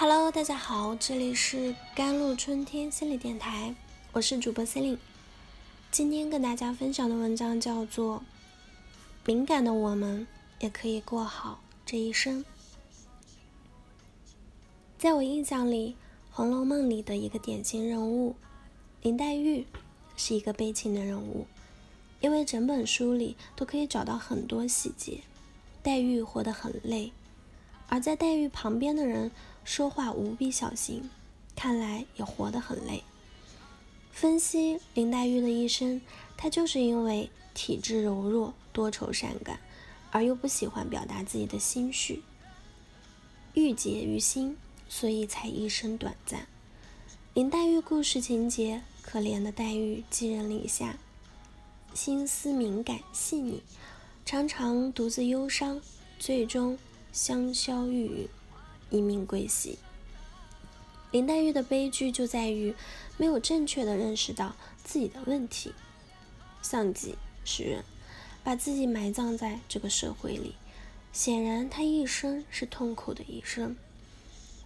[0.00, 3.74] Hello，大家好，这里是甘露春天心理电台，
[4.12, 4.98] 我是主播 c e l i n e
[5.90, 8.16] 今天跟大家分享的文章叫做
[9.26, 10.26] 《敏感的我们
[10.60, 12.42] 也可以过好这一生》。
[14.96, 15.90] 在我印象里，
[16.34, 18.36] 《红楼梦》里的一个典型人物
[19.02, 19.66] 林黛玉
[20.16, 21.46] 是一个悲情的人物，
[22.22, 25.20] 因为整本书里都可以找到很多细节，
[25.82, 27.12] 黛玉活得很累。
[27.90, 29.30] 而在黛玉旁边的人
[29.64, 31.08] 说话无比小心，
[31.54, 33.02] 看来也活得很累。
[34.10, 36.00] 分析林黛玉的一生，
[36.36, 39.60] 她就是因为体质柔弱、多愁善感，
[40.10, 42.22] 而又不喜欢表达自己的心绪，
[43.54, 44.56] 郁结于心，
[44.88, 46.46] 所以才一生短暂。
[47.34, 50.98] 林黛玉故事情节，可怜的黛玉寄人篱下，
[51.94, 53.62] 心思敏感细腻，
[54.24, 55.80] 常常独自忧伤，
[56.18, 56.78] 最终。
[57.12, 58.28] 香消玉殒，
[58.90, 59.78] 一命归西。
[61.10, 62.74] 林黛玉的悲剧就在于
[63.16, 65.72] 没有正确的认识到自己的问题，
[66.62, 67.84] 丧己是人，
[68.44, 70.54] 把自己埋葬在这个社会里。
[71.12, 73.74] 显然，她一生是痛苦的一生。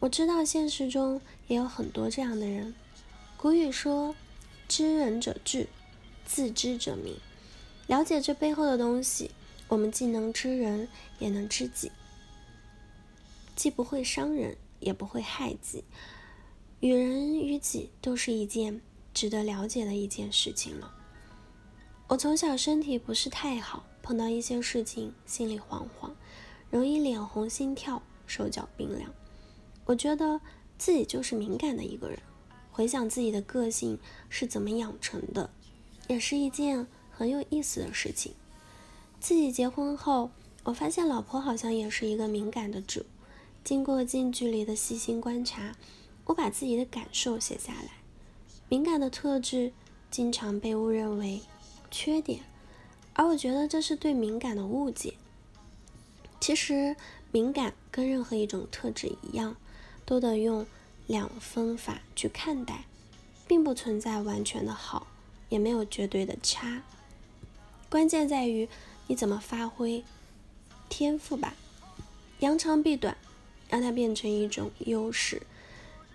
[0.00, 2.74] 我知道现实中也有很多这样的人。
[3.36, 4.16] 古语说
[4.66, 5.68] ：“知人者智，
[6.26, 7.16] 自知者明。”
[7.86, 9.30] 了解这背后的东西，
[9.68, 10.88] 我们既能知人，
[11.20, 11.92] 也能知己。
[13.54, 15.84] 既不会伤人，也不会害己，
[16.80, 18.80] 与人与己都是一件
[19.14, 20.92] 值得了解的一件事情了。
[22.08, 26.10] 我从小身体不是太好，碰到一些事情心里惶惶，
[26.70, 29.10] 容易脸红心跳，手脚冰凉。
[29.84, 30.40] 我觉得
[30.76, 32.18] 自己就是敏感的一个人。
[32.70, 33.98] 回想自己的个性
[34.30, 35.50] 是怎么养成的，
[36.08, 38.34] 也是一件很有意思的事情。
[39.20, 40.30] 自己结婚后，
[40.64, 43.04] 我发现老婆好像也是一个敏感的主。
[43.64, 45.76] 经过近距离的细心观察，
[46.24, 47.90] 我把自己的感受写下来。
[48.68, 49.72] 敏感的特质
[50.10, 51.42] 经常被误认为
[51.90, 52.40] 缺点，
[53.12, 55.14] 而我觉得这是对敏感的误解。
[56.40, 56.96] 其实，
[57.30, 59.54] 敏感跟任何一种特质一样，
[60.04, 60.66] 都得用
[61.06, 62.86] 两分法去看待，
[63.46, 65.06] 并不存在完全的好，
[65.48, 66.82] 也没有绝对的差。
[67.88, 68.68] 关键在于
[69.06, 70.02] 你怎么发挥
[70.88, 71.54] 天赋吧，
[72.40, 73.16] 扬长避短。
[73.72, 75.40] 让它变成一种优势。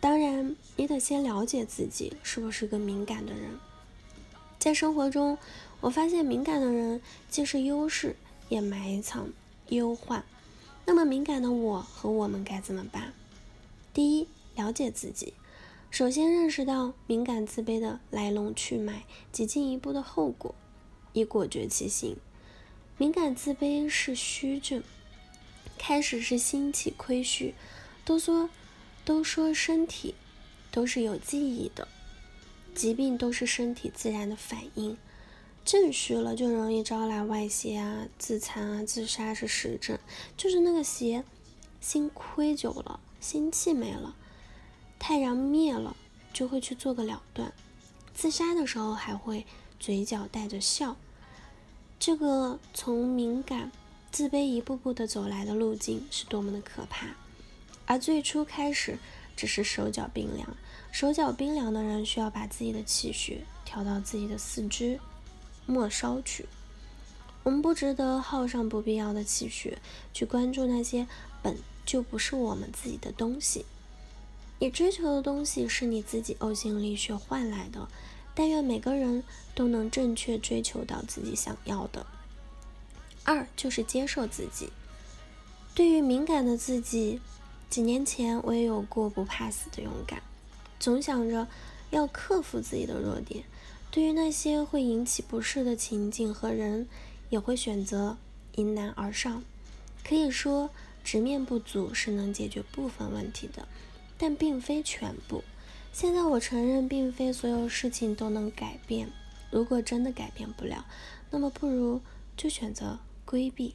[0.00, 3.60] 当然，你得先了解自己是不是个敏感的人。
[4.58, 5.38] 在生活中，
[5.80, 7.00] 我发现敏感的人
[7.30, 8.16] 既是优势，
[8.48, 9.28] 也埋藏
[9.68, 10.24] 忧患。
[10.84, 13.12] 那么，敏感的我和我们该怎么办？
[13.92, 14.26] 第一，
[14.56, 15.34] 了解自己。
[15.92, 20.52] 首先，认识到敏感自卑的来龙去脉及进一步的后果，
[21.12, 22.16] 以果决其行。
[22.98, 24.82] 敏感自卑是虚症。
[25.78, 27.54] 开始是心气亏虚，
[28.04, 28.48] 都说
[29.04, 30.14] 都说身体
[30.70, 31.88] 都是有记忆的，
[32.74, 34.96] 疾病都是身体自然的反应。
[35.64, 39.98] 正虚了就容易招来外邪啊，自残啊，自杀是实症。
[40.36, 41.24] 就是那个邪，
[41.80, 44.14] 心亏久了，心气没了，
[44.98, 45.96] 太阳灭了，
[46.32, 47.52] 就会去做个了断。
[48.14, 49.46] 自杀的时候还会
[49.80, 50.96] 嘴角带着笑。
[51.98, 53.72] 这个从敏感。
[54.14, 57.16] 自卑一步步的走来的路径是多么的可怕，
[57.84, 58.96] 而最初开始
[59.34, 60.56] 只是手脚冰凉，
[60.92, 65.00] 手脚冰凉的人需要把自己的气血调到自己的四肢
[65.66, 66.46] 末梢去。
[67.42, 69.78] 我们不值得耗上不必要的气血
[70.12, 71.08] 去关注那些
[71.42, 73.66] 本就不是我们自己的东西。
[74.60, 77.88] 你追求的东西是你自己呕心沥血换来的，
[78.32, 79.24] 但愿每个人
[79.56, 82.06] 都能正确追求到自己想要的。
[83.24, 84.70] 二就是接受自己。
[85.74, 87.20] 对于敏感的自己，
[87.68, 90.22] 几年前我也有过不怕死的勇敢，
[90.78, 91.48] 总想着
[91.90, 93.44] 要克服自己的弱点。
[93.90, 96.88] 对于那些会引起不适的情境和人，
[97.30, 98.16] 也会选择
[98.56, 99.42] 迎难而上。
[100.06, 100.70] 可以说，
[101.02, 103.66] 直面不足是能解决部分问题的，
[104.18, 105.42] 但并非全部。
[105.92, 109.10] 现在我承认，并非所有事情都能改变。
[109.50, 110.84] 如果真的改变不了，
[111.30, 112.00] 那么不如
[112.36, 112.98] 就选择。
[113.34, 113.74] 规避、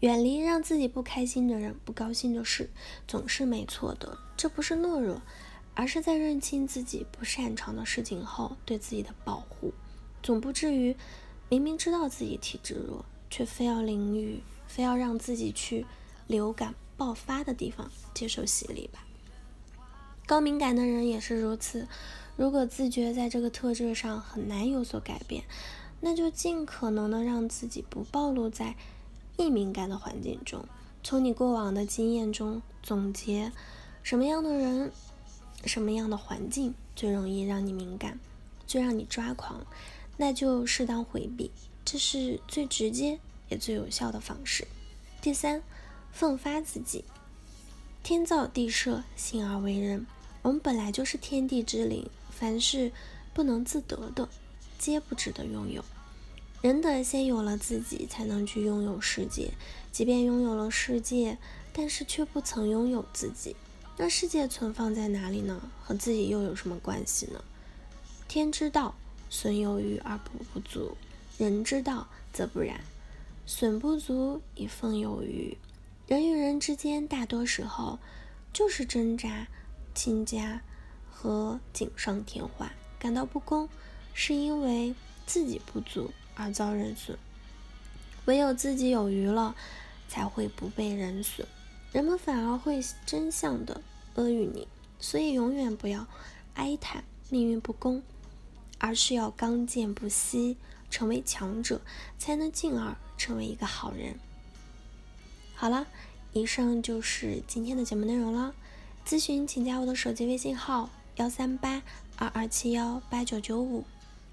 [0.00, 2.70] 远离让自己不开心的人、不高兴的事，
[3.06, 4.16] 总是没错的。
[4.38, 5.20] 这不是懦弱，
[5.74, 9.74] 而是在认清自己不擅长的事情后对自己的保护。
[10.22, 10.96] 总不至于
[11.50, 15.84] 明明知道自己体质弱，却非要淋雨，非要让自己去
[16.26, 19.04] 流感爆发的地方接受洗礼吧。
[20.24, 21.86] 高敏感的人也是如此。
[22.34, 25.44] 如果自觉在这个特质上很难有所改变。
[26.00, 28.76] 那就尽可能的让自己不暴露在
[29.36, 30.64] 易敏感的环境中，
[31.02, 33.52] 从你过往的经验中总结，
[34.02, 34.92] 什么样的人，
[35.64, 38.18] 什么样的环境最容易让你敏感，
[38.66, 39.66] 最让你抓狂，
[40.16, 41.50] 那就适当回避，
[41.84, 43.18] 这是最直接
[43.48, 44.66] 也最有效的方式。
[45.20, 45.62] 第三，
[46.12, 47.04] 奋发自己。
[48.02, 50.06] 天造地设，性而为人。
[50.42, 52.92] 我们本来就是天地之灵，凡事
[53.34, 54.28] 不能自得的，
[54.78, 55.84] 皆不值得拥有。
[56.62, 59.52] 人得先有了自己，才能去拥有世界。
[59.92, 61.38] 即便拥有了世界，
[61.72, 63.56] 但是却不曾拥有自己，
[63.96, 65.70] 那世界存放在哪里呢？
[65.82, 67.42] 和自己又有什么关系呢？
[68.26, 68.94] 天之道，
[69.30, 70.96] 损有余而补不足；
[71.38, 72.80] 人之道则不然，
[73.46, 75.56] 损不足以奉有余。
[76.06, 77.98] 人与人之间，大多时候
[78.52, 79.46] 就是挣扎、
[79.94, 80.60] 倾轧
[81.10, 82.72] 和锦上添花。
[82.98, 83.68] 感到不公，
[84.20, 84.92] 是因为
[85.26, 87.16] 自己不足而遭人损；
[88.24, 89.54] 唯有自己有余了，
[90.08, 91.46] 才会不被人损。
[91.92, 93.80] 人们反而会真相的
[94.16, 94.66] 阿谀你。
[94.98, 96.04] 所以，永远不要
[96.54, 98.02] 哀叹命运不公，
[98.78, 100.56] 而是要刚健不息，
[100.90, 101.80] 成为强者，
[102.18, 104.18] 才能进而成为一个好人。
[105.54, 105.86] 好了，
[106.32, 108.52] 以上就是今天的节目内容了。
[109.06, 111.80] 咨询请加我的手机微信号：幺三八
[112.16, 113.84] 二二七幺八九九五，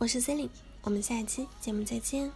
[0.00, 0.50] 我是 c e l i n e
[0.82, 2.30] 我们下一期节目再见。